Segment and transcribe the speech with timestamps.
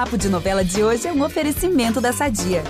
[0.00, 2.64] Papo de Novela de hoje é um oferecimento da Sadia.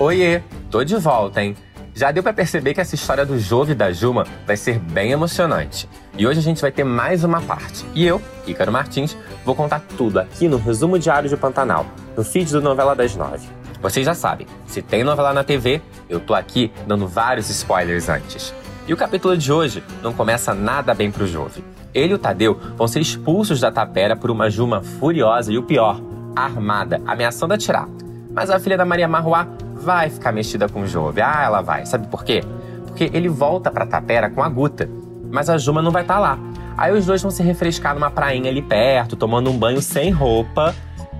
[0.00, 0.40] Oiê,
[0.70, 1.54] tô de volta, hein?
[1.94, 5.10] Já deu para perceber que essa história do Jove e da Juma vai ser bem
[5.10, 5.86] emocionante.
[6.16, 7.84] E hoje a gente vai ter mais uma parte.
[7.94, 9.14] E eu, Ícaro Martins,
[9.44, 11.84] vou contar tudo aqui no Resumo Diário de Pantanal,
[12.16, 13.46] no feed do Novela das Nove.
[13.82, 18.54] Vocês já sabem, se tem novela na TV, eu tô aqui dando vários spoilers antes.
[18.86, 21.64] E o capítulo de hoje não começa nada bem pro Jove.
[21.94, 25.62] Ele e o Tadeu vão ser expulsos da tapera por uma Juma furiosa e o
[25.62, 25.98] pior,
[26.36, 27.88] armada, ameaçando atirar.
[28.30, 31.22] Mas a filha da Maria Marroá vai ficar mexida com o Jove.
[31.22, 31.86] Ah, ela vai.
[31.86, 32.42] Sabe por quê?
[32.86, 34.86] Porque ele volta pra tapera com a Guta,
[35.30, 36.38] mas a Juma não vai estar tá lá.
[36.76, 40.74] Aí os dois vão se refrescar numa prainha ali perto, tomando um banho sem roupa,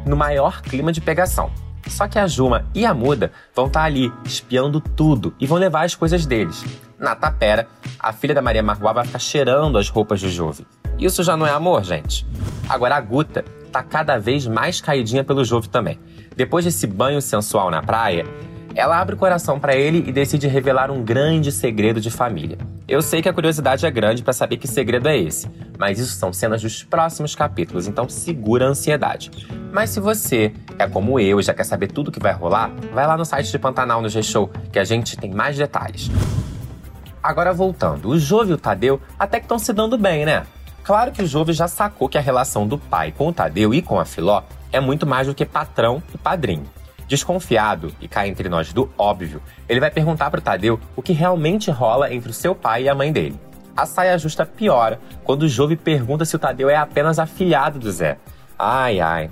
[0.05, 1.51] no maior clima de pegação.
[1.87, 5.59] Só que a Juma e a Muda vão estar tá ali, espiando tudo, e vão
[5.59, 6.65] levar as coisas deles.
[7.05, 7.69] Na tapera,
[8.01, 10.67] a filha da Maria Marguá vai ficar cheirando as roupas do Jove.
[10.98, 12.27] Isso já não é amor, gente.
[12.67, 16.01] Agora a Guta tá cada vez mais caidinha pelo Jove também.
[16.34, 18.25] Depois desse banho sensual na praia,
[18.75, 22.56] ela abre o coração para ele e decide revelar um grande segredo de família.
[22.89, 25.47] Eu sei que a curiosidade é grande para saber que segredo é esse,
[25.78, 29.31] mas isso são cenas dos próximos capítulos, então segura a ansiedade.
[29.71, 33.06] Mas se você é como eu e já quer saber tudo que vai rolar, vai
[33.06, 36.11] lá no site de Pantanal no G-Show, que a gente tem mais detalhes.
[37.25, 40.44] Agora voltando, o Jove e o Tadeu até que estão se dando bem, né?
[40.83, 43.81] Claro que o Jove já sacou que a relação do pai com o Tadeu e
[43.81, 46.66] com a Filó é muito mais do que patrão e padrinho.
[47.08, 51.14] Desconfiado e cá entre nós do óbvio, ele vai perguntar para o Tadeu o que
[51.14, 53.41] realmente rola entre o seu pai e a mãe dele.
[53.75, 57.91] A saia justa piora quando o Jove pergunta se o Tadeu é apenas afilhado do
[57.91, 58.19] Zé.
[58.59, 59.31] Ai, ai.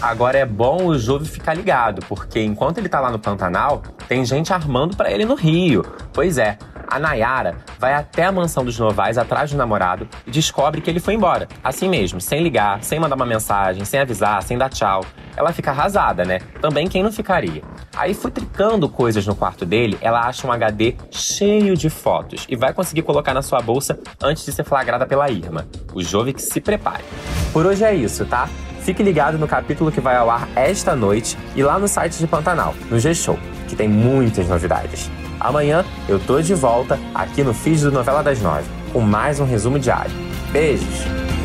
[0.00, 4.24] Agora é bom o Jove ficar ligado, porque enquanto ele tá lá no Pantanal, tem
[4.26, 5.84] gente armando para ele no Rio.
[6.12, 10.82] Pois é, a Nayara vai até a mansão dos Novais atrás do namorado e descobre
[10.82, 11.48] que ele foi embora.
[11.64, 15.02] Assim mesmo, sem ligar, sem mandar uma mensagem, sem avisar, sem dar tchau.
[15.34, 16.40] Ela fica arrasada, né?
[16.60, 17.62] Também quem não ficaria?
[17.96, 22.72] Aí, futricando coisas no quarto dele, ela acha um HD cheio de fotos e vai
[22.72, 25.66] conseguir colocar na sua bolsa antes de ser flagrada pela Irma.
[25.94, 27.04] O que se prepare.
[27.52, 28.48] Por hoje é isso, tá?
[28.86, 32.26] Fique ligado no capítulo que vai ao ar esta noite e lá no site de
[32.28, 33.36] Pantanal, no G-Show,
[33.66, 35.10] que tem muitas novidades.
[35.40, 39.44] Amanhã eu tô de volta aqui no feed do Novela das Nove, com mais um
[39.44, 40.12] resumo diário.
[40.52, 41.35] Beijos!